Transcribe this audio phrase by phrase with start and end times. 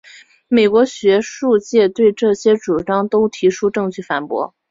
[0.47, 4.55] 美国学术界对这些主张都提出证据反驳。